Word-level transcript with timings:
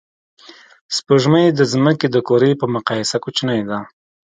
سپوږمۍ 0.95 1.45
د 1.53 1.59
ځمکې 1.73 2.07
د 2.11 2.17
کُرې 2.27 2.51
په 2.61 2.65
مقایسه 2.75 3.17
کوچنۍ 3.23 3.61
ده 3.69 3.79